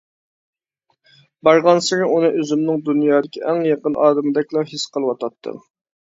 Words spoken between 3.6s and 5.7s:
يېقىن ئادىمىدەكلا ھېس قىلىۋاتاتتىم.